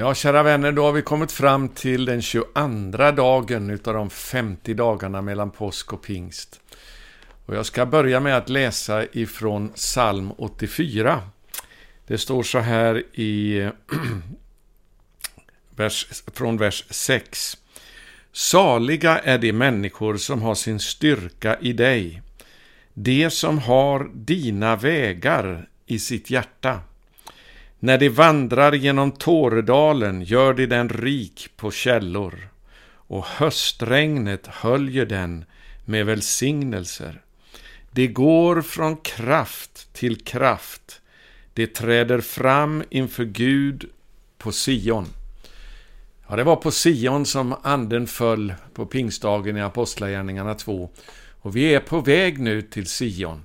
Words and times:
Ja, 0.00 0.14
kära 0.14 0.42
vänner, 0.42 0.72
då 0.72 0.84
har 0.84 0.92
vi 0.92 1.02
kommit 1.02 1.32
fram 1.32 1.68
till 1.68 2.04
den 2.04 2.22
22 2.22 3.10
dagen 3.16 3.70
utav 3.70 3.94
de 3.94 4.10
50 4.10 4.74
dagarna 4.74 5.22
mellan 5.22 5.50
påsk 5.50 5.92
och 5.92 6.02
pingst. 6.02 6.60
Och 7.46 7.56
jag 7.56 7.66
ska 7.66 7.86
börja 7.86 8.20
med 8.20 8.36
att 8.36 8.48
läsa 8.48 9.04
ifrån 9.12 9.68
psalm 9.68 10.32
84. 10.38 11.22
Det 12.06 12.18
står 12.18 12.42
så 12.42 12.58
här 12.58 13.02
i 13.20 13.70
vers, 15.76 16.22
från 16.34 16.56
vers 16.56 16.84
6. 16.90 17.56
Saliga 18.32 19.18
är 19.18 19.38
de 19.38 19.52
människor 19.52 20.16
som 20.16 20.42
har 20.42 20.54
sin 20.54 20.80
styrka 20.80 21.58
i 21.60 21.72
dig, 21.72 22.22
de 22.94 23.30
som 23.30 23.58
har 23.58 24.10
dina 24.14 24.76
vägar 24.76 25.68
i 25.86 25.98
sitt 25.98 26.30
hjärta. 26.30 26.80
När 27.82 27.98
de 27.98 28.08
vandrar 28.08 28.72
genom 28.72 29.12
Tåredalen 29.12 30.22
gör 30.22 30.54
de 30.54 30.66
den 30.66 30.88
rik 30.88 31.48
på 31.56 31.70
källor, 31.70 32.48
och 32.92 33.24
höstregnet 33.24 34.46
höljer 34.46 35.06
den 35.06 35.44
med 35.84 36.06
välsignelser. 36.06 37.20
De 37.90 38.08
går 38.08 38.62
från 38.62 38.96
kraft 38.96 39.92
till 39.92 40.24
kraft. 40.24 41.00
De 41.54 41.66
träder 41.66 42.20
fram 42.20 42.82
inför 42.90 43.24
Gud 43.24 43.84
på 44.38 44.52
Sion. 44.52 45.06
Ja, 46.28 46.36
det 46.36 46.44
var 46.44 46.56
på 46.56 46.70
Sion 46.70 47.26
som 47.26 47.54
anden 47.62 48.06
föll 48.06 48.54
på 48.74 48.86
pingstdagen 48.86 49.56
i 49.56 49.60
Apostlagärningarna 49.60 50.54
2. 50.54 50.90
Och 51.42 51.56
vi 51.56 51.74
är 51.74 51.80
på 51.80 52.00
väg 52.00 52.38
nu 52.38 52.62
till 52.62 52.86
Sion. 52.86 53.42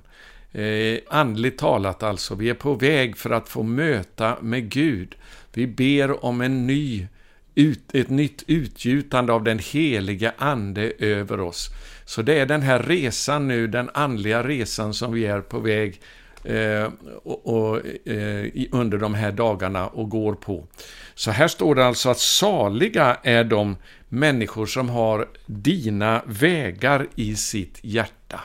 Eh, 0.52 0.98
andligt 1.08 1.58
talat 1.58 2.02
alltså. 2.02 2.34
Vi 2.34 2.50
är 2.50 2.54
på 2.54 2.74
väg 2.74 3.16
för 3.16 3.30
att 3.30 3.48
få 3.48 3.62
möta 3.62 4.36
med 4.40 4.68
Gud. 4.68 5.14
Vi 5.52 5.66
ber 5.66 6.24
om 6.24 6.40
en 6.40 6.66
ny, 6.66 7.06
ut, 7.54 7.94
ett 7.94 8.10
nytt 8.10 8.44
utgjutande 8.46 9.32
av 9.32 9.44
den 9.44 9.58
heliga 9.58 10.32
Ande 10.38 10.92
över 10.98 11.40
oss. 11.40 11.70
Så 12.04 12.22
det 12.22 12.38
är 12.38 12.46
den 12.46 12.62
här 12.62 12.82
resan 12.82 13.48
nu, 13.48 13.66
den 13.66 13.90
andliga 13.94 14.42
resan 14.42 14.94
som 14.94 15.12
vi 15.12 15.26
är 15.26 15.40
på 15.40 15.58
väg 15.58 16.00
eh, 16.44 16.90
och, 17.24 17.46
och 17.46 17.86
eh, 18.08 18.46
under 18.72 18.98
de 18.98 19.14
här 19.14 19.32
dagarna 19.32 19.86
och 19.86 20.10
går 20.10 20.34
på. 20.34 20.66
Så 21.14 21.30
här 21.30 21.48
står 21.48 21.74
det 21.74 21.86
alltså 21.86 22.08
att 22.08 22.18
saliga 22.18 23.18
är 23.22 23.44
de 23.44 23.76
människor 24.08 24.66
som 24.66 24.88
har 24.88 25.28
dina 25.46 26.22
vägar 26.26 27.06
i 27.14 27.36
sitt 27.36 27.78
hjärta. 27.82 28.40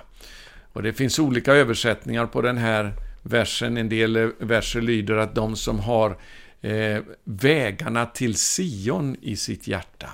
Och 0.73 0.83
det 0.83 0.93
finns 0.93 1.19
olika 1.19 1.53
översättningar 1.53 2.25
på 2.25 2.41
den 2.41 2.57
här 2.57 2.93
versen. 3.21 3.77
En 3.77 3.89
del 3.89 4.31
verser 4.39 4.81
lyder 4.81 5.17
att 5.17 5.35
de 5.35 5.55
som 5.55 5.79
har 5.79 6.17
eh, 6.61 6.97
vägarna 7.23 8.05
till 8.05 8.35
Sion 8.35 9.15
i 9.21 9.35
sitt 9.35 9.67
hjärta. 9.67 10.09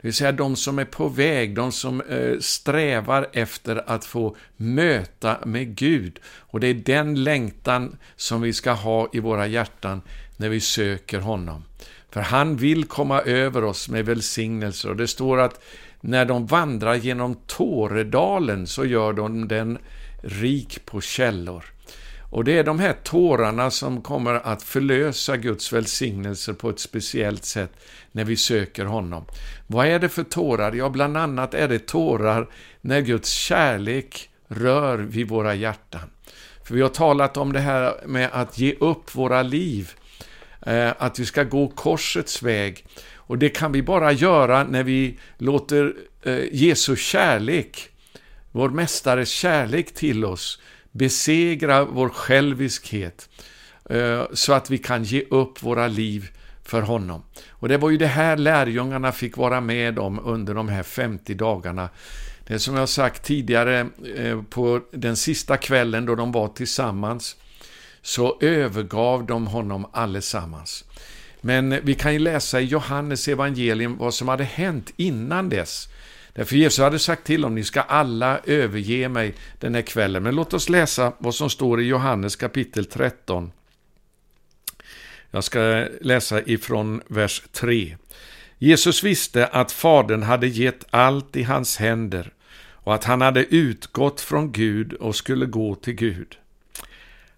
Det 0.00 0.06
vill 0.06 0.14
säga 0.14 0.32
de 0.32 0.56
som 0.56 0.78
är 0.78 0.84
på 0.84 1.08
väg, 1.08 1.54
de 1.54 1.72
som 1.72 2.00
eh, 2.00 2.38
strävar 2.40 3.28
efter 3.32 3.90
att 3.90 4.04
få 4.04 4.36
möta 4.56 5.38
med 5.44 5.76
Gud. 5.76 6.18
Och 6.26 6.60
det 6.60 6.66
är 6.66 6.74
den 6.74 7.24
längtan 7.24 7.96
som 8.16 8.40
vi 8.40 8.52
ska 8.52 8.72
ha 8.72 9.08
i 9.12 9.20
våra 9.20 9.46
hjärtan 9.46 10.02
när 10.36 10.48
vi 10.48 10.60
söker 10.60 11.18
honom. 11.18 11.64
För 12.10 12.20
han 12.20 12.56
vill 12.56 12.84
komma 12.84 13.20
över 13.20 13.64
oss 13.64 13.88
med 13.88 14.06
välsignelser 14.06 14.90
och 14.90 14.96
det 14.96 15.08
står 15.08 15.40
att 15.40 15.60
när 16.00 16.24
de 16.24 16.46
vandrar 16.46 16.94
genom 16.94 17.34
Tåredalen 17.46 18.66
så 18.66 18.84
gör 18.84 19.12
de 19.12 19.48
den 19.48 19.78
rik 20.22 20.86
på 20.86 21.00
källor. 21.00 21.64
Och 22.30 22.44
det 22.44 22.58
är 22.58 22.64
de 22.64 22.78
här 22.78 22.96
tårarna 23.02 23.70
som 23.70 24.02
kommer 24.02 24.34
att 24.34 24.62
förlösa 24.62 25.36
Guds 25.36 25.72
välsignelser 25.72 26.52
på 26.52 26.70
ett 26.70 26.78
speciellt 26.78 27.44
sätt 27.44 27.72
när 28.12 28.24
vi 28.24 28.36
söker 28.36 28.84
honom. 28.84 29.24
Vad 29.66 29.86
är 29.86 29.98
det 29.98 30.08
för 30.08 30.22
tårar? 30.22 30.72
Ja, 30.72 30.88
bland 30.88 31.16
annat 31.16 31.54
är 31.54 31.68
det 31.68 31.86
tårar 31.86 32.48
när 32.80 33.00
Guds 33.00 33.30
kärlek 33.30 34.30
rör 34.48 34.98
vid 34.98 35.28
våra 35.28 35.54
hjärtan. 35.54 36.10
För 36.64 36.74
vi 36.74 36.82
har 36.82 36.88
talat 36.88 37.36
om 37.36 37.52
det 37.52 37.60
här 37.60 37.94
med 38.06 38.28
att 38.32 38.58
ge 38.58 38.74
upp 38.74 39.14
våra 39.14 39.42
liv, 39.42 39.90
eh, 40.66 40.92
att 40.98 41.18
vi 41.18 41.26
ska 41.26 41.44
gå 41.44 41.68
korsets 41.68 42.42
väg. 42.42 42.84
Och 43.30 43.38
det 43.38 43.48
kan 43.48 43.72
vi 43.72 43.82
bara 43.82 44.12
göra 44.12 44.64
när 44.64 44.82
vi 44.82 45.18
låter 45.38 45.94
eh, 46.22 46.44
Jesu 46.52 46.96
kärlek, 46.96 47.88
vår 48.52 48.68
Mästares 48.68 49.30
kärlek 49.30 49.94
till 49.94 50.24
oss, 50.24 50.60
besegra 50.92 51.84
vår 51.84 52.08
själviskhet, 52.08 53.28
eh, 53.90 54.22
så 54.32 54.52
att 54.52 54.70
vi 54.70 54.78
kan 54.78 55.04
ge 55.04 55.22
upp 55.30 55.62
våra 55.62 55.88
liv 55.88 56.30
för 56.64 56.82
honom. 56.82 57.22
Och 57.50 57.68
det 57.68 57.76
var 57.76 57.90
ju 57.90 57.96
det 57.96 58.06
här 58.06 58.36
lärjungarna 58.36 59.12
fick 59.12 59.36
vara 59.36 59.60
med 59.60 59.98
om 59.98 60.20
under 60.24 60.54
de 60.54 60.68
här 60.68 60.82
50 60.82 61.34
dagarna. 61.34 61.88
Det 62.46 62.54
är 62.54 62.58
som 62.58 62.76
jag 62.76 62.88
sagt 62.88 63.24
tidigare, 63.24 63.88
eh, 64.16 64.42
på 64.42 64.80
den 64.92 65.16
sista 65.16 65.56
kvällen 65.56 66.06
då 66.06 66.14
de 66.14 66.32
var 66.32 66.48
tillsammans, 66.48 67.36
så 68.02 68.38
övergav 68.40 69.26
de 69.26 69.46
honom 69.46 69.86
allesammans. 69.92 70.84
Men 71.40 71.78
vi 71.82 71.94
kan 71.94 72.12
ju 72.12 72.18
läsa 72.18 72.60
i 72.60 72.64
Johannes 72.64 73.28
evangelium 73.28 73.96
vad 73.96 74.14
som 74.14 74.28
hade 74.28 74.44
hänt 74.44 74.92
innan 74.96 75.48
dess. 75.48 75.88
Därför 76.32 76.56
Jesus 76.56 76.78
hade 76.78 76.98
sagt 76.98 77.24
till 77.24 77.42
dem, 77.42 77.54
ni 77.54 77.64
ska 77.64 77.80
alla 77.80 78.40
överge 78.44 79.08
mig 79.08 79.34
den 79.58 79.74
här 79.74 79.82
kvällen. 79.82 80.22
Men 80.22 80.34
låt 80.34 80.54
oss 80.54 80.68
läsa 80.68 81.12
vad 81.18 81.34
som 81.34 81.50
står 81.50 81.80
i 81.80 81.84
Johannes 81.84 82.36
kapitel 82.36 82.84
13. 82.84 83.52
Jag 85.30 85.44
ska 85.44 85.86
läsa 86.00 86.42
ifrån 86.42 87.00
vers 87.06 87.42
3. 87.52 87.96
Jesus 88.58 89.04
visste 89.04 89.46
att 89.46 89.72
Fadern 89.72 90.22
hade 90.22 90.46
gett 90.46 90.84
allt 90.90 91.36
i 91.36 91.42
hans 91.42 91.76
händer 91.76 92.32
och 92.82 92.94
att 92.94 93.04
han 93.04 93.20
hade 93.20 93.44
utgått 93.44 94.20
från 94.20 94.52
Gud 94.52 94.92
och 94.92 95.16
skulle 95.16 95.46
gå 95.46 95.74
till 95.74 95.94
Gud. 95.94 96.36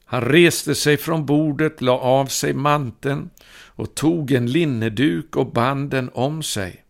Han 0.04 0.20
reste 0.20 0.74
sig 0.74 0.96
från 0.96 1.26
bordet, 1.26 1.80
la 1.80 1.98
av 1.98 2.26
sig 2.26 2.52
manteln 2.52 3.30
och 3.82 3.94
tog 3.94 4.32
en 4.32 4.46
linneduk 4.46 5.36
och 5.36 5.52
banden 5.52 6.10
om 6.14 6.42
sig. 6.42 6.84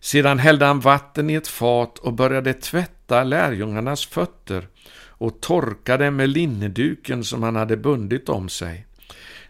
Sedan 0.00 0.38
hällde 0.38 0.64
han 0.64 0.80
vatten 0.80 1.30
i 1.30 1.34
ett 1.34 1.48
fat 1.48 1.98
och 1.98 2.12
började 2.12 2.52
tvätta 2.52 3.24
lärjungarnas 3.24 4.06
fötter 4.06 4.68
och 5.06 5.40
torkade 5.40 6.10
med 6.10 6.28
linneduken 6.28 7.24
som 7.24 7.42
han 7.42 7.56
hade 7.56 7.76
bundit 7.76 8.28
om 8.28 8.48
sig. 8.48 8.86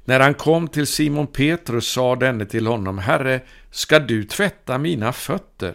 När 0.05 0.21
han 0.21 0.35
kom 0.35 0.69
till 0.69 0.87
Simon 0.87 1.27
Petrus 1.27 1.87
sa 1.87 2.17
denne 2.17 2.47
till 2.47 2.67
honom, 2.67 2.99
Herre, 2.99 3.41
ska 3.71 3.99
du 3.99 4.25
tvätta 4.25 4.79
mina 4.79 5.13
fötter? 5.13 5.75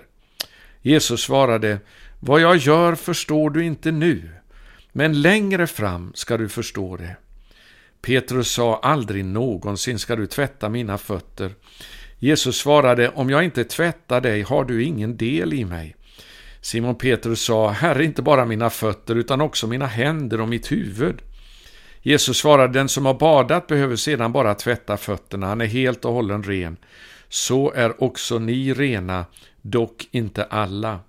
Jesus 0.81 1.21
svarade, 1.21 1.79
Vad 2.19 2.41
jag 2.41 2.57
gör 2.57 2.95
förstår 2.95 3.49
du 3.49 3.63
inte 3.63 3.91
nu, 3.91 4.29
men 4.91 5.21
längre 5.21 5.67
fram 5.67 6.11
ska 6.15 6.37
du 6.37 6.49
förstå 6.49 6.97
det. 6.97 7.15
Petrus 8.05 8.51
sa, 8.51 8.79
aldrig 8.83 9.25
någonsin 9.25 9.99
ska 9.99 10.15
du 10.15 10.27
tvätta 10.27 10.69
mina 10.69 10.97
fötter. 10.97 11.51
Jesus 12.19 12.57
svarade, 12.57 13.09
om 13.09 13.29
jag 13.29 13.43
inte 13.43 13.63
tvättar 13.63 14.21
dig 14.21 14.41
har 14.41 14.65
du 14.65 14.83
ingen 14.83 15.17
del 15.17 15.53
i 15.53 15.65
mig. 15.65 15.95
Simon 16.61 16.95
Petrus 16.95 17.41
sa, 17.41 17.69
Herre, 17.69 18.05
inte 18.05 18.21
bara 18.21 18.45
mina 18.45 18.69
fötter 18.69 19.15
utan 19.15 19.41
också 19.41 19.67
mina 19.67 19.85
händer 19.85 20.41
och 20.41 20.47
mitt 20.47 20.71
huvud. 20.71 21.21
Jesus 22.01 22.37
svarade, 22.37 22.73
den 22.73 22.89
som 22.89 23.05
har 23.05 23.13
badat 23.13 23.67
behöver 23.67 23.95
sedan 23.95 24.31
bara 24.31 24.55
tvätta 24.55 24.97
fötterna, 24.97 25.47
han 25.47 25.61
är 25.61 25.65
helt 25.65 26.05
och 26.05 26.13
hållen 26.13 26.43
ren. 26.43 26.77
Så 27.29 27.71
är 27.71 28.03
också 28.03 28.39
ni 28.39 28.73
rena, 28.73 29.25
dock 29.61 30.07
inte 30.11 30.43
alla. 30.43 30.99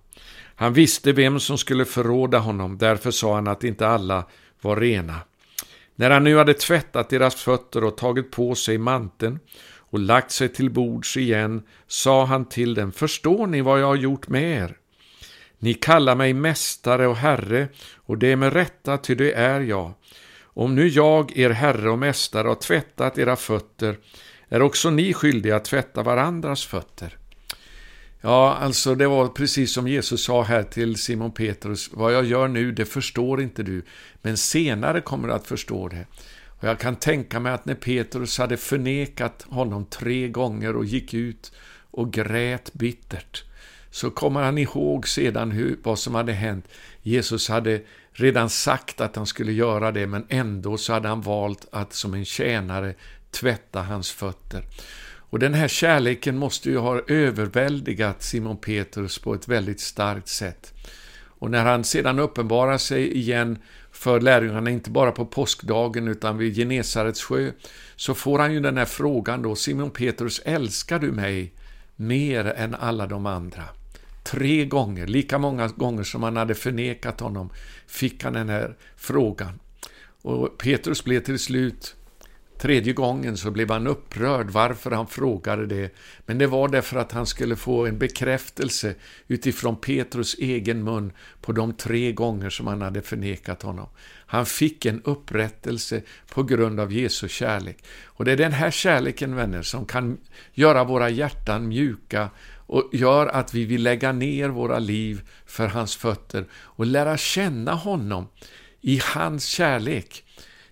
Han 0.55 0.73
visste 0.73 1.13
vem 1.13 1.41
som 1.41 1.59
skulle 1.59 1.85
förråda 1.85 2.39
honom, 2.39 2.79
därför 2.79 3.11
sa 3.11 3.35
han 3.35 3.49
att 3.49 3.65
inte 3.65 3.89
alla 3.89 4.25
var 4.61 4.77
rena. 4.77 5.21
När 5.97 6.11
han 6.11 6.25
nu 6.25 6.37
hade 6.37 6.55
tvättat 6.55 7.09
deras 7.09 7.35
fötter 7.35 7.85
och 7.85 7.97
tagit 7.97 8.31
på 8.31 8.55
sig 8.55 8.79
manteln 8.79 9.39
och 9.91 9.99
lagt 9.99 10.31
sig 10.31 10.49
till 10.49 10.71
bords 10.71 11.17
igen, 11.17 11.63
sa 11.87 12.25
han 12.25 12.45
till 12.45 12.75
dem, 12.75 12.93
förstår 12.93 13.47
ni 13.47 13.61
vad 13.61 13.81
jag 13.81 13.87
har 13.87 13.97
gjort 13.97 14.29
med 14.29 14.63
er? 14.63 14.77
Ni 15.59 15.75
kallar 15.75 16.15
mig 16.15 16.33
mästare 16.33 17.07
och 17.07 17.17
herre, 17.17 17.69
och 17.97 18.19
det 18.19 18.33
är 18.33 18.37
med 18.37 18.53
rätta, 18.53 18.99
ty 18.99 19.15
det 19.15 19.33
är 19.33 19.61
jag. 19.61 19.93
Om 20.43 20.75
nu 20.75 20.89
jag, 20.89 21.37
er 21.37 21.51
herre 21.51 21.91
och 21.91 21.99
mästare, 21.99 22.49
har 22.49 22.55
tvättat 22.55 23.19
era 23.19 23.37
fötter, 23.37 23.97
är 24.49 24.63
också 24.63 24.91
ni 24.91 25.13
skyldiga 25.13 25.57
att 25.57 25.65
tvätta 25.65 26.03
varandras 26.03 26.65
fötter. 26.65 27.17
Ja, 28.27 28.55
alltså 28.55 28.95
det 28.95 29.07
var 29.07 29.29
precis 29.29 29.73
som 29.73 29.89
Jesus 29.89 30.25
sa 30.25 30.43
här 30.43 30.63
till 30.63 30.97
Simon 30.97 31.33
Petrus, 31.33 31.91
vad 31.93 32.15
jag 32.15 32.25
gör 32.25 32.49
nu, 32.49 32.73
det 32.73 32.85
förstår 32.85 33.43
inte 33.43 33.63
du, 33.63 33.83
men 34.23 34.37
senare 34.37 35.01
kommer 35.01 35.29
du 35.29 35.35
att 35.35 35.47
förstå 35.47 35.89
det. 35.89 36.07
Och 36.47 36.69
jag 36.69 36.79
kan 36.79 36.97
tänka 36.97 37.41
mig 37.41 37.53
att 37.53 37.67
när 37.67 37.75
Petrus 37.75 38.39
hade 38.39 38.57
förnekat 38.57 39.47
honom 39.49 39.85
tre 39.85 40.29
gånger 40.29 40.77
och 40.77 40.85
gick 40.85 41.15
ut 41.15 41.53
och 41.91 42.13
grät 42.13 42.73
bittert, 42.73 43.45
så 43.91 44.11
kommer 44.11 44.43
han 44.43 44.59
ihåg 44.59 45.09
sedan 45.09 45.51
hur, 45.51 45.79
vad 45.83 45.99
som 45.99 46.15
hade 46.15 46.33
hänt. 46.33 46.69
Jesus 47.03 47.49
hade 47.49 47.83
redan 48.13 48.51
sagt 48.51 49.01
att 49.01 49.17
han 49.17 49.27
skulle 49.27 49.53
göra 49.53 49.93
det, 49.93 50.07
men 50.07 50.27
ändå 50.29 50.77
så 50.77 50.93
hade 50.93 51.09
han 51.09 51.21
valt 51.21 51.67
att 51.73 51.93
som 51.93 52.15
en 52.15 52.25
tjänare 52.25 52.95
tvätta 53.31 53.83
hans 53.83 54.11
fötter. 54.11 54.65
Och 55.31 55.39
den 55.39 55.55
här 55.55 55.69
kärleken 55.69 56.37
måste 56.37 56.71
ju 56.71 56.79
ha 56.79 57.01
överväldigat 57.09 58.23
Simon 58.23 58.57
Petrus 58.57 59.19
på 59.19 59.35
ett 59.35 59.49
väldigt 59.49 59.81
starkt 59.81 60.29
sätt. 60.29 60.73
Och 61.39 61.51
när 61.51 61.65
han 61.65 61.85
sedan 61.85 62.19
uppenbarar 62.19 62.79
sig 62.79 63.17
igen 63.17 63.59
för 63.93 64.21
lärjungarna, 64.21 64.71
inte 64.71 64.91
bara 64.91 65.13
på 65.13 65.27
påskdagen 65.27 66.09
utan 66.09 66.39
vid 66.39 66.57
Genesarets 66.57 67.23
sjö, 67.23 67.51
så 67.97 68.15
får 68.15 68.39
han 68.39 68.53
ju 68.53 68.61
den 68.61 68.77
här 68.77 68.85
frågan 68.85 69.43
då, 69.43 69.57
Simon 69.57 69.91
Petrus, 69.91 70.43
älskar 70.45 70.99
du 70.99 71.13
mig 71.13 71.53
mer 71.97 72.45
än 72.45 72.75
alla 72.75 73.07
de 73.07 73.27
andra? 73.27 73.65
Tre 74.25 74.65
gånger, 74.65 75.07
lika 75.07 75.39
många 75.39 75.69
gånger 75.69 76.03
som 76.03 76.23
han 76.23 76.37
hade 76.37 76.55
förnekat 76.55 77.21
honom, 77.21 77.51
fick 77.87 78.25
han 78.25 78.33
den 78.33 78.49
här 78.49 78.77
frågan. 78.97 79.61
Och 80.23 80.59
Petrus 80.59 81.05
blev 81.05 81.21
till 81.21 81.39
slut 81.39 81.96
Tredje 82.59 82.93
gången 82.93 83.37
så 83.37 83.51
blev 83.51 83.71
han 83.71 83.87
upprörd 83.87 84.51
varför 84.51 84.91
han 84.91 85.07
frågade 85.07 85.67
det, 85.67 85.95
men 86.27 86.39
det 86.39 86.47
var 86.47 86.69
därför 86.69 86.99
att 86.99 87.13
han 87.13 87.27
skulle 87.27 87.57
få 87.57 87.87
en 87.87 87.99
bekräftelse 87.99 88.95
utifrån 89.29 89.77
Petrus 89.77 90.35
egen 90.39 90.85
mun 90.85 91.13
på 91.41 91.53
de 91.53 91.73
tre 91.73 92.13
gånger 92.13 92.51
som 92.51 92.67
han 92.67 92.83
hade 92.83 93.03
förnekat 93.03 93.63
honom. 93.63 93.89
Han 94.27 94.47
fick 94.47 94.87
en 94.87 95.03
upprättelse 95.03 96.03
på 96.29 96.43
grund 96.43 96.81
av 96.81 96.93
Jesu 96.93 97.29
kärlek. 97.29 97.85
Och 98.05 98.25
det 98.25 98.33
är 98.33 98.37
den 98.37 98.53
här 98.53 98.71
kärleken, 98.71 99.35
vänner, 99.35 99.63
som 99.63 99.87
kan 99.87 100.19
göra 100.53 100.85
våra 100.85 101.11
hjärtan 101.11 101.69
mjuka 101.69 102.31
och 102.67 102.91
gör 102.93 103.27
att 103.27 103.55
vi 103.55 103.65
vill 103.65 103.83
lägga 103.83 104.13
ner 104.13 104.49
våra 104.49 104.79
liv 104.79 105.29
för 105.47 105.67
hans 105.67 105.97
fötter 105.97 106.45
och 106.53 106.87
lära 106.87 107.17
känna 107.17 107.75
honom 107.75 108.29
i 108.81 109.01
hans 109.05 109.45
kärlek. 109.45 110.26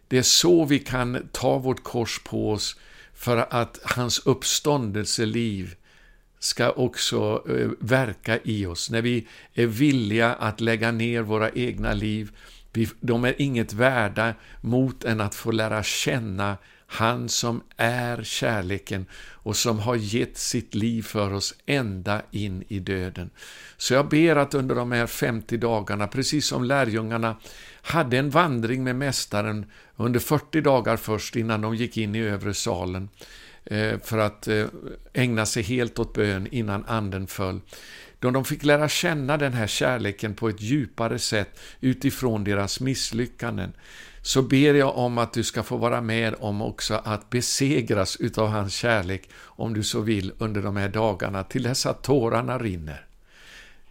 Det 0.08 0.18
är 0.18 0.22
så 0.22 0.64
vi 0.64 0.78
kan 0.78 1.28
ta 1.32 1.58
vårt 1.58 1.82
kors 1.82 2.20
på 2.24 2.50
oss 2.52 2.76
för 3.14 3.36
att 3.36 3.78
hans 3.82 4.18
uppståndelseliv 4.18 5.74
ska 6.38 6.70
också 6.70 7.44
eh, 7.48 7.70
verka 7.78 8.38
i 8.44 8.66
oss. 8.66 8.90
När 8.90 9.02
vi 9.02 9.26
är 9.54 9.66
villiga 9.66 10.34
att 10.34 10.60
lägga 10.60 10.90
ner 10.90 11.22
våra 11.22 11.50
egna 11.50 11.92
liv, 11.92 12.30
de 13.00 13.24
är 13.24 13.34
inget 13.38 13.72
värda 13.72 14.34
mot 14.60 15.04
än 15.04 15.20
att 15.20 15.34
få 15.34 15.50
lära 15.50 15.82
känna 15.82 16.56
han 16.86 17.28
som 17.28 17.62
är 17.76 18.22
kärleken 18.22 19.06
och 19.16 19.56
som 19.56 19.78
har 19.78 19.96
gett 19.96 20.38
sitt 20.38 20.74
liv 20.74 21.02
för 21.02 21.32
oss 21.32 21.54
ända 21.66 22.22
in 22.30 22.64
i 22.68 22.78
döden. 22.78 23.30
Så 23.76 23.94
jag 23.94 24.08
ber 24.08 24.36
att 24.36 24.54
under 24.54 24.74
de 24.74 24.92
här 24.92 25.06
50 25.06 25.56
dagarna, 25.56 26.06
precis 26.06 26.46
som 26.46 26.64
lärjungarna 26.64 27.36
hade 27.82 28.18
en 28.18 28.30
vandring 28.30 28.84
med 28.84 28.96
Mästaren 28.96 29.66
under 29.96 30.20
40 30.20 30.60
dagar 30.60 30.96
först 30.96 31.36
innan 31.36 31.60
de 31.60 31.74
gick 31.74 31.96
in 31.96 32.14
i 32.14 32.20
övre 32.20 32.54
salen 32.54 33.08
eh, 33.64 33.98
för 34.04 34.18
att 34.18 34.48
eh, 34.48 34.66
ägna 35.12 35.46
sig 35.46 35.62
helt 35.62 35.98
åt 35.98 36.12
bön 36.14 36.48
innan 36.50 36.84
anden 36.84 37.26
föll. 37.26 37.60
Då 38.18 38.30
de 38.30 38.44
fick 38.44 38.64
lära 38.64 38.88
känna 38.88 39.36
den 39.36 39.52
här 39.52 39.66
kärleken 39.66 40.34
på 40.34 40.48
ett 40.48 40.60
djupare 40.60 41.18
sätt 41.18 41.60
utifrån 41.80 42.44
deras 42.44 42.80
misslyckanden, 42.80 43.72
så 44.26 44.42
ber 44.42 44.74
jag 44.74 44.96
om 44.96 45.18
att 45.18 45.32
du 45.32 45.44
ska 45.44 45.62
få 45.62 45.76
vara 45.76 46.00
med 46.00 46.34
om 46.38 46.62
också 46.62 47.00
att 47.04 47.30
besegras 47.30 48.16
utav 48.16 48.48
hans 48.48 48.74
kärlek, 48.74 49.28
om 49.36 49.74
du 49.74 49.82
så 49.82 50.00
vill, 50.00 50.32
under 50.38 50.62
de 50.62 50.76
här 50.76 50.88
dagarna, 50.88 51.44
till 51.44 51.62
dess 51.62 51.86
att 51.86 52.02
tårarna 52.02 52.58
rinner. 52.58 53.06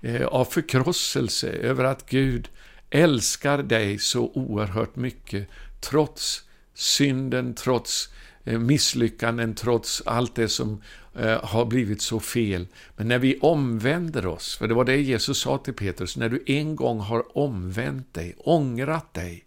Eh, 0.02 0.26
av 0.26 0.46
förkrosselse 0.46 1.50
över 1.50 1.84
att 1.84 2.10
Gud 2.10 2.50
älskar 2.90 3.58
dig 3.58 4.00
så 4.00 4.32
oerhört 4.34 4.96
mycket, 4.96 5.48
trots 5.80 6.44
synden, 6.74 7.54
trots 7.54 8.10
eh, 8.44 8.60
misslyckanden, 8.60 9.56
trots 9.56 10.02
allt 10.06 10.36
det 10.36 10.48
som 10.48 10.82
eh, 11.16 11.46
har 11.46 11.66
blivit 11.66 12.02
så 12.02 12.20
fel. 12.20 12.68
Men 12.96 13.08
när 13.08 13.20
vi 13.20 13.40
omvänder 13.40 14.26
oss, 14.26 14.56
för 14.56 14.68
det 14.68 14.74
var 14.74 14.86
det 14.86 14.98
Jesus 14.98 15.38
sa 15.38 15.58
till 15.58 15.74
Petrus, 15.74 16.18
när 16.18 16.30
du 16.30 16.44
en 16.46 16.76
gång 16.76 17.00
har 17.00 17.38
omvänt 17.38 18.14
dig, 18.14 18.36
ångrat 18.38 19.14
dig 19.14 19.46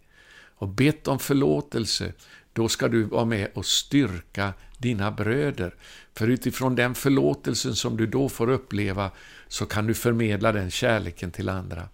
och 0.57 0.67
bett 0.67 1.07
om 1.07 1.19
förlåtelse, 1.19 2.13
då 2.53 2.69
ska 2.69 2.87
du 2.87 3.03
vara 3.03 3.25
med 3.25 3.47
och 3.53 3.65
styrka 3.65 4.53
dina 4.77 5.11
bröder. 5.11 5.75
För 6.13 6.27
utifrån 6.27 6.75
den 6.75 6.95
förlåtelsen 6.95 7.75
som 7.75 7.97
du 7.97 8.07
då 8.07 8.29
får 8.29 8.49
uppleva 8.49 9.11
så 9.47 9.65
kan 9.65 9.87
du 9.87 9.93
förmedla 9.93 10.51
den 10.51 10.71
kärleken 10.71 11.31
till 11.31 11.49
andra. 11.49 11.89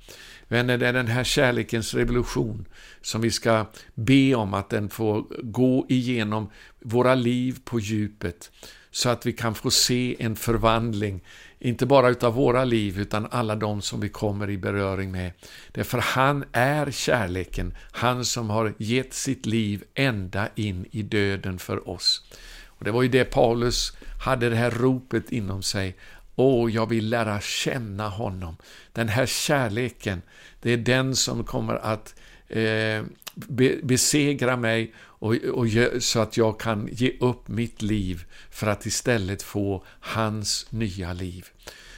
Vänner, 0.47 0.77
det 0.77 0.87
är 0.87 0.93
den 0.93 1.07
här 1.07 1.23
kärlekens 1.23 1.93
revolution 1.93 2.65
som 3.01 3.21
vi 3.21 3.31
ska 3.31 3.65
be 3.93 4.35
om 4.35 4.53
att 4.53 4.69
den 4.69 4.89
får 4.89 5.25
gå 5.43 5.85
igenom 5.89 6.49
våra 6.79 7.15
liv 7.15 7.57
på 7.63 7.79
djupet 7.79 8.51
så 8.93 9.09
att 9.09 9.25
vi 9.25 9.33
kan 9.33 9.55
få 9.55 9.71
se 9.71 10.15
en 10.19 10.35
förvandling, 10.35 11.21
inte 11.59 11.85
bara 11.85 12.09
utav 12.09 12.33
våra 12.33 12.63
liv 12.65 12.99
utan 12.99 13.27
alla 13.31 13.55
de 13.55 13.81
som 13.81 13.99
vi 13.99 14.09
kommer 14.09 14.49
i 14.49 14.57
beröring 14.57 15.11
med. 15.11 15.31
Därför 15.71 15.97
han 15.97 16.43
är 16.51 16.91
kärleken, 16.91 17.73
han 17.91 18.25
som 18.25 18.49
har 18.49 18.73
gett 18.77 19.13
sitt 19.13 19.45
liv 19.45 19.83
ända 19.93 20.49
in 20.55 20.85
i 20.91 21.01
döden 21.01 21.59
för 21.59 21.89
oss. 21.89 22.23
Och 22.65 22.83
Det 22.83 22.91
var 22.91 23.01
ju 23.01 23.09
det 23.09 23.25
Paulus 23.25 23.93
hade 24.23 24.49
det 24.49 24.55
här 24.55 24.71
ropet 24.71 25.31
inom 25.31 25.63
sig, 25.63 25.95
Åh, 26.35 26.71
jag 26.73 26.89
vill 26.89 27.09
lära 27.09 27.41
känna 27.41 28.09
honom. 28.09 28.55
Den 28.91 29.07
här 29.07 29.25
kärleken, 29.25 30.21
det 30.61 30.71
är 30.71 30.77
den 30.77 31.15
som 31.15 31.43
kommer 31.43 31.75
att 31.75 32.15
eh, 32.47 33.03
be, 33.35 33.79
besegra 33.83 34.57
mig 34.57 34.93
och, 34.97 35.35
och, 35.35 35.67
så 35.99 36.19
att 36.19 36.37
jag 36.37 36.59
kan 36.59 36.89
ge 36.91 37.17
upp 37.19 37.47
mitt 37.47 37.81
liv 37.81 38.25
för 38.49 38.67
att 38.67 38.85
istället 38.85 39.43
få 39.43 39.83
hans 39.87 40.67
nya 40.69 41.13
liv. 41.13 41.45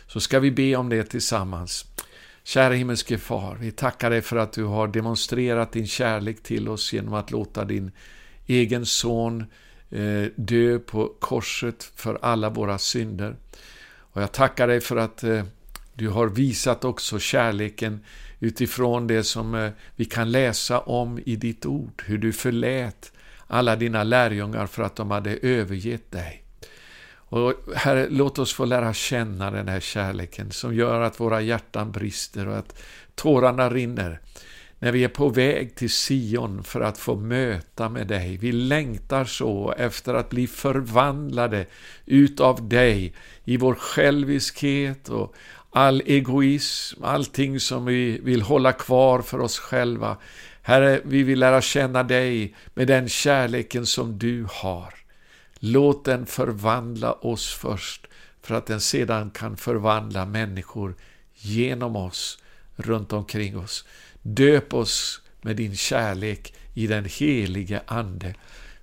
Så 0.07 0.19
ska 0.19 0.39
vi 0.39 0.51
be 0.51 0.75
om 0.75 0.89
det 0.89 1.03
tillsammans. 1.03 1.85
Kära 2.43 2.73
himmelske 2.73 3.17
Far, 3.17 3.55
vi 3.55 3.71
tackar 3.71 4.09
dig 4.09 4.21
för 4.21 4.37
att 4.37 4.53
du 4.53 4.63
har 4.63 4.87
demonstrerat 4.87 5.71
din 5.71 5.87
kärlek 5.87 6.43
till 6.43 6.69
oss 6.69 6.93
genom 6.93 7.13
att 7.13 7.31
låta 7.31 7.65
din 7.65 7.91
egen 8.45 8.85
son 8.85 9.45
eh, 9.89 10.25
dö 10.35 10.79
på 10.79 11.13
korset 11.19 11.91
för 11.95 12.19
alla 12.21 12.49
våra 12.49 12.77
synder. 12.77 13.35
Och 14.15 14.21
jag 14.21 14.31
tackar 14.31 14.67
dig 14.67 14.81
för 14.81 14.95
att 14.95 15.23
eh, 15.23 15.43
du 15.95 16.09
har 16.09 16.27
visat 16.27 16.85
också 16.85 17.19
kärleken 17.19 17.99
utifrån 18.39 19.07
det 19.07 19.23
som 19.23 19.55
eh, 19.55 19.71
vi 19.95 20.05
kan 20.05 20.31
läsa 20.31 20.79
om 20.79 21.19
i 21.25 21.35
ditt 21.35 21.65
ord, 21.65 22.03
hur 22.05 22.17
du 22.17 22.33
förlät 22.33 23.11
alla 23.47 23.75
dina 23.75 24.03
lärjungar 24.03 24.67
för 24.67 24.83
att 24.83 24.95
de 24.95 25.11
hade 25.11 25.37
övergett 25.37 26.11
dig. 26.11 26.41
Och 27.27 27.53
Herre, 27.75 28.07
låt 28.09 28.39
oss 28.39 28.53
få 28.53 28.65
lära 28.65 28.93
känna 28.93 29.51
den 29.51 29.67
här 29.67 29.79
kärleken 29.79 30.51
som 30.51 30.75
gör 30.75 31.01
att 31.01 31.19
våra 31.19 31.41
hjärtan 31.41 31.91
brister 31.91 32.47
och 32.47 32.57
att 32.57 32.81
tårarna 33.15 33.69
rinner 33.69 34.19
när 34.79 34.91
vi 34.91 35.03
är 35.03 35.09
på 35.09 35.29
väg 35.29 35.75
till 35.75 35.89
Sion 35.89 36.63
för 36.63 36.81
att 36.81 36.97
få 36.97 37.15
möta 37.15 37.89
med 37.89 38.07
dig. 38.07 38.37
Vi 38.37 38.51
längtar 38.51 39.25
så 39.25 39.73
efter 39.77 40.13
att 40.13 40.29
bli 40.29 40.47
förvandlade 40.47 41.65
utav 42.05 42.69
dig 42.69 43.13
i 43.43 43.57
vår 43.57 43.75
själviskhet 43.75 45.09
och 45.09 45.35
all 45.75 46.01
egoism, 46.05 47.03
allting 47.03 47.59
som 47.59 47.85
vi 47.85 48.19
vill 48.23 48.41
hålla 48.41 48.71
kvar 48.73 49.21
för 49.21 49.41
oss 49.41 49.59
själva. 49.59 50.17
Herre, 50.61 51.01
vi 51.03 51.23
vill 51.23 51.39
lära 51.39 51.61
känna 51.61 52.03
dig 52.03 52.55
med 52.73 52.87
den 52.87 53.09
kärleken 53.09 53.85
som 53.85 54.17
du 54.19 54.45
har. 54.49 54.93
Låt 55.59 56.05
den 56.05 56.25
förvandla 56.25 57.13
oss 57.13 57.53
först, 57.53 58.07
för 58.41 58.55
att 58.55 58.65
den 58.65 58.81
sedan 58.81 59.29
kan 59.29 59.57
förvandla 59.57 60.25
människor 60.25 60.95
genom 61.35 61.95
oss, 61.95 62.39
runt 62.75 63.13
omkring 63.13 63.57
oss. 63.57 63.85
Döp 64.21 64.73
oss 64.73 65.21
med 65.41 65.55
din 65.55 65.75
kärlek 65.75 66.53
i 66.73 66.87
den 66.87 67.05
helige 67.05 67.81
Ande. 67.85 68.33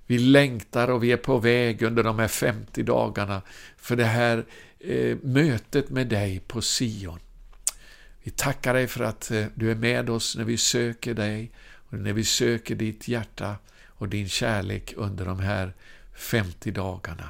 Vi 0.07 0.19
längtar 0.19 0.87
och 0.87 1.03
vi 1.03 1.11
är 1.11 1.17
på 1.17 1.37
väg 1.37 1.81
under 1.81 2.03
de 2.03 2.19
här 2.19 2.27
50 2.27 2.83
dagarna 2.83 3.41
för 3.77 3.95
det 3.95 4.05
här 4.05 4.45
eh, 4.83 5.17
mötet 5.21 5.89
med 5.89 6.07
dig 6.07 6.39
på 6.47 6.61
Sion. 6.61 7.19
Vi 8.23 8.31
tackar 8.31 8.73
dig 8.73 8.87
för 8.87 9.03
att 9.03 9.31
eh, 9.31 9.45
du 9.55 9.71
är 9.71 9.75
med 9.75 10.09
oss 10.09 10.35
när 10.35 10.43
vi 10.43 10.57
söker 10.57 11.13
dig 11.13 11.51
och 11.61 11.93
när 11.93 12.13
vi 12.13 12.23
söker 12.23 12.75
ditt 12.75 13.07
hjärta 13.07 13.55
och 13.85 14.09
din 14.09 14.29
kärlek 14.29 14.93
under 14.97 15.25
de 15.25 15.39
här 15.39 15.73
50 16.13 16.71
dagarna. 16.71 17.29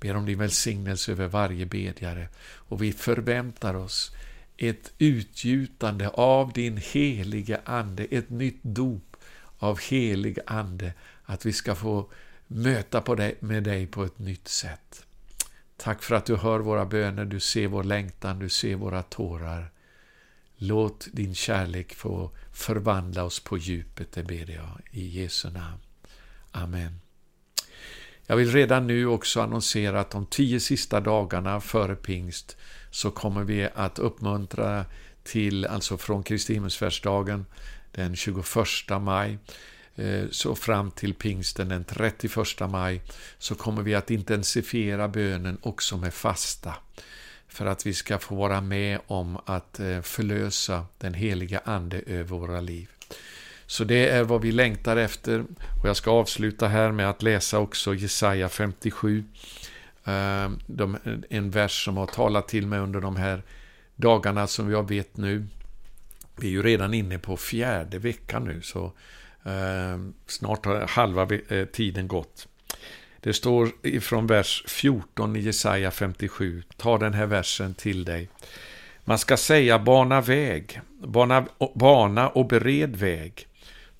Ber 0.00 0.16
om 0.16 0.26
din 0.26 0.38
välsignelse 0.38 1.12
över 1.12 1.26
varje 1.26 1.66
bedjare 1.66 2.28
och 2.42 2.82
vi 2.82 2.92
förväntar 2.92 3.74
oss 3.74 4.12
ett 4.56 4.92
utgjutande 4.98 6.08
av 6.08 6.52
din 6.52 6.76
helige 6.76 7.60
Ande, 7.64 8.04
ett 8.04 8.30
nytt 8.30 8.62
dop 8.62 9.16
av 9.58 9.80
helig 9.80 10.38
Ande, 10.46 10.92
att 11.24 11.46
vi 11.46 11.52
ska 11.52 11.74
få 11.74 12.10
möta 12.46 13.00
på 13.00 13.14
dig, 13.14 13.34
med 13.40 13.62
dig 13.62 13.86
på 13.86 14.04
ett 14.04 14.18
nytt 14.18 14.48
sätt. 14.48 15.06
Tack 15.82 16.02
för 16.02 16.14
att 16.14 16.26
du 16.26 16.36
hör 16.36 16.58
våra 16.58 16.86
böner, 16.86 17.24
du 17.24 17.40
ser 17.40 17.66
vår 17.66 17.84
längtan, 17.84 18.38
du 18.38 18.48
ser 18.48 18.76
våra 18.76 19.02
tårar. 19.02 19.70
Låt 20.56 21.08
din 21.12 21.34
kärlek 21.34 21.94
få 21.94 22.30
förvandla 22.52 23.24
oss 23.24 23.40
på 23.40 23.58
djupet, 23.58 24.12
det 24.12 24.22
ber 24.22 24.50
jag 24.50 24.80
i 24.90 25.08
Jesu 25.20 25.50
namn. 25.50 25.80
Amen. 26.50 27.00
Jag 28.26 28.36
vill 28.36 28.52
redan 28.52 28.86
nu 28.86 29.06
också 29.06 29.40
annonsera 29.40 30.00
att 30.00 30.10
de 30.10 30.26
tio 30.26 30.60
sista 30.60 31.00
dagarna 31.00 31.60
före 31.60 31.96
pingst 31.96 32.56
så 32.90 33.10
kommer 33.10 33.44
vi 33.44 33.68
att 33.74 33.98
uppmuntra 33.98 34.84
till, 35.22 35.66
alltså 35.66 35.98
från 35.98 36.22
Kristi 36.22 36.54
himmelsfärdsdagen 36.54 37.46
den 37.92 38.16
21 38.16 38.44
maj, 39.00 39.38
Eh, 39.96 40.24
så 40.30 40.54
fram 40.54 40.90
till 40.90 41.14
pingsten 41.14 41.68
den 41.68 41.84
31 41.84 42.36
maj, 42.70 43.02
så 43.38 43.54
kommer 43.54 43.82
vi 43.82 43.94
att 43.94 44.10
intensifiera 44.10 45.08
bönen 45.08 45.58
också 45.62 45.96
med 45.96 46.14
fasta. 46.14 46.74
För 47.48 47.66
att 47.66 47.86
vi 47.86 47.94
ska 47.94 48.18
få 48.18 48.34
vara 48.34 48.60
med 48.60 48.98
om 49.06 49.38
att 49.44 49.80
eh, 49.80 50.00
förlösa 50.00 50.86
den 50.98 51.14
heliga 51.14 51.60
Ande 51.64 52.02
över 52.06 52.36
våra 52.36 52.60
liv. 52.60 52.88
Så 53.66 53.84
det 53.84 54.08
är 54.08 54.22
vad 54.22 54.42
vi 54.42 54.52
längtar 54.52 54.96
efter. 54.96 55.44
Och 55.82 55.88
jag 55.88 55.96
ska 55.96 56.10
avsluta 56.10 56.68
här 56.68 56.92
med 56.92 57.10
att 57.10 57.22
läsa 57.22 57.58
också 57.58 57.94
Jesaja 57.94 58.48
57. 58.48 59.24
Ehm, 60.04 60.58
en 61.30 61.50
vers 61.50 61.84
som 61.84 61.96
har 61.96 62.06
talat 62.06 62.48
till 62.48 62.66
mig 62.66 62.78
under 62.78 63.00
de 63.00 63.16
här 63.16 63.42
dagarna 63.96 64.46
som 64.46 64.70
jag 64.70 64.88
vet 64.88 65.16
nu. 65.16 65.46
Vi 66.36 66.46
är 66.46 66.50
ju 66.50 66.62
redan 66.62 66.94
inne 66.94 67.18
på 67.18 67.36
fjärde 67.36 67.98
veckan 67.98 68.44
nu, 68.44 68.62
så 68.62 68.92
Ehm, 69.44 70.14
snart 70.26 70.66
har 70.66 70.86
halva 70.86 71.28
eh, 71.48 71.64
tiden 71.64 72.08
gått. 72.08 72.48
Det 73.20 73.32
står 73.32 73.68
ifrån 73.82 74.26
vers 74.26 74.64
14 74.66 75.36
i 75.36 75.40
Jesaja 75.40 75.90
57. 75.90 76.62
Ta 76.76 76.98
den 76.98 77.14
här 77.14 77.26
versen 77.26 77.74
till 77.74 78.04
dig. 78.04 78.28
Man 79.04 79.18
ska 79.18 79.36
säga 79.36 79.78
bana 79.78 80.20
väg, 80.20 80.80
bana, 81.06 81.46
bana 81.74 82.28
och 82.28 82.46
bered 82.46 82.96
väg. 82.96 83.46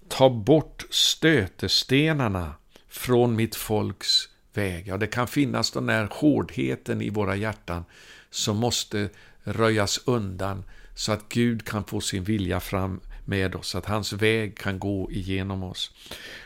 Ta 0.08 0.30
bort 0.30 0.86
stötestenarna 0.90 2.54
från 2.88 3.36
mitt 3.36 3.56
folks 3.56 4.28
väg. 4.54 4.88
Ja, 4.88 4.96
det 4.96 5.06
kan 5.06 5.26
finnas 5.28 5.70
den 5.70 5.88
här 5.88 6.08
hårdheten 6.10 7.02
i 7.02 7.10
våra 7.10 7.36
hjärtan 7.36 7.84
som 8.30 8.56
måste 8.56 9.08
röjas 9.42 10.00
undan 10.04 10.64
så 10.94 11.12
att 11.12 11.28
Gud 11.28 11.64
kan 11.64 11.84
få 11.84 12.00
sin 12.00 12.24
vilja 12.24 12.60
fram 12.60 13.00
med 13.30 13.54
oss, 13.54 13.74
att 13.74 13.86
hans 13.86 14.12
väg 14.12 14.58
kan 14.58 14.78
gå 14.78 15.10
igenom 15.10 15.62
oss. 15.62 15.90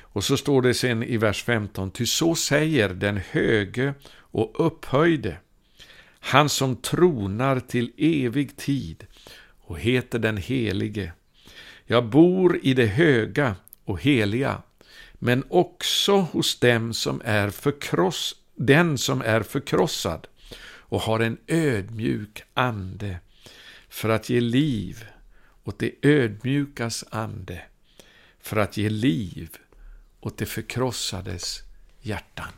Och 0.00 0.24
så 0.24 0.36
står 0.36 0.62
det 0.62 0.74
sen 0.74 1.02
i 1.02 1.16
vers 1.16 1.42
15, 1.42 1.90
ty 1.90 2.06
så 2.06 2.34
säger 2.34 2.88
den 2.88 3.20
höge 3.30 3.94
och 4.14 4.66
upphöjde, 4.66 5.36
han 6.20 6.48
som 6.48 6.76
tronar 6.76 7.60
till 7.60 7.92
evig 7.96 8.56
tid 8.56 9.06
och 9.60 9.78
heter 9.78 10.18
den 10.18 10.36
helige. 10.36 11.12
Jag 11.86 12.06
bor 12.06 12.60
i 12.62 12.74
det 12.74 12.86
höga 12.86 13.56
och 13.84 14.02
heliga, 14.02 14.62
men 15.14 15.44
också 15.48 16.16
hos 16.16 16.60
dem 16.60 16.94
som 16.94 17.22
är 17.24 17.50
förkross, 17.50 18.36
den 18.54 18.98
som 18.98 19.22
är 19.22 19.42
förkrossad 19.42 20.26
och 20.94 21.00
har 21.00 21.20
en 21.20 21.36
ödmjuk 21.46 22.42
ande 22.54 23.16
för 23.88 24.08
att 24.08 24.30
ge 24.30 24.40
liv 24.40 25.04
åt 25.64 25.78
det 25.78 25.92
ödmjukas 26.02 27.04
ande, 27.11 27.62
för 28.40 28.56
att 28.56 28.76
ge 28.76 28.88
liv 28.88 29.56
åt 30.21 30.38
det 30.38 30.47
förkrossades 30.47 31.62
hjärtan. 32.00 32.52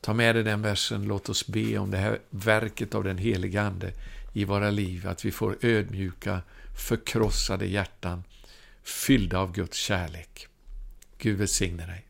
Ta 0.00 0.14
med 0.14 0.34
dig 0.34 0.44
den 0.44 0.62
versen, 0.62 1.04
låt 1.04 1.28
oss 1.28 1.46
be 1.46 1.78
om 1.78 1.90
det 1.90 1.98
här 1.98 2.18
verket 2.30 2.94
av 2.94 3.04
den 3.04 3.18
heliga 3.18 3.62
Ande 3.62 3.92
i 4.32 4.44
våra 4.44 4.70
liv, 4.70 5.08
att 5.08 5.24
vi 5.24 5.32
får 5.32 5.58
ödmjuka, 5.60 6.42
förkrossade 6.78 7.66
hjärtan, 7.66 8.24
fyllda 8.82 9.38
av 9.38 9.52
Guds 9.52 9.76
kärlek. 9.76 10.46
Gud 11.18 11.38
välsigne 11.38 11.86
dig. 11.86 12.04